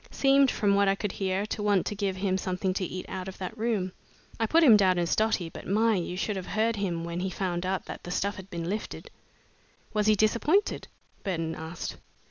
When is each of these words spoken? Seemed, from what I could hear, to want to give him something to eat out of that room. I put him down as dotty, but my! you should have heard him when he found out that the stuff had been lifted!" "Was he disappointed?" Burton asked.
Seemed, 0.09 0.49
from 0.49 0.73
what 0.73 0.87
I 0.87 0.95
could 0.95 1.11
hear, 1.11 1.45
to 1.45 1.61
want 1.61 1.85
to 1.85 1.93
give 1.93 2.15
him 2.15 2.35
something 2.35 2.73
to 2.73 2.83
eat 2.83 3.05
out 3.07 3.27
of 3.27 3.37
that 3.37 3.55
room. 3.55 3.91
I 4.39 4.47
put 4.47 4.63
him 4.63 4.75
down 4.75 4.97
as 4.97 5.15
dotty, 5.15 5.47
but 5.47 5.67
my! 5.67 5.93
you 5.93 6.17
should 6.17 6.37
have 6.37 6.47
heard 6.47 6.77
him 6.77 7.03
when 7.03 7.19
he 7.19 7.29
found 7.29 7.67
out 7.67 7.85
that 7.85 8.01
the 8.03 8.09
stuff 8.09 8.37
had 8.37 8.49
been 8.49 8.67
lifted!" 8.67 9.11
"Was 9.93 10.07
he 10.07 10.15
disappointed?" 10.15 10.87
Burton 11.23 11.53
asked. 11.53 11.97